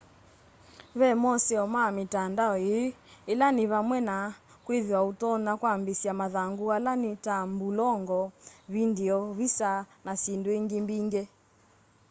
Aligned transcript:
ve 0.99 1.09
moseo 1.23 1.63
ma 1.73 1.83
mitandao 1.97 2.55
ii 2.75 2.87
ila 3.31 3.47
ni 3.55 3.63
vamwe 3.71 3.97
na 4.09 4.17
kwithiwa 4.65 5.01
utonya 5.11 5.51
kwambiisya 5.61 6.11
mathangu 6.21 6.63
ala 6.75 6.91
ni 7.01 7.11
ta 7.25 7.37
mbulongo 7.51 8.19
vindio 8.73 9.19
visa 9.37 9.71
na 10.05 10.13
syindu 10.21 10.49
ingi 10.57 10.77
mbingi 10.85 11.23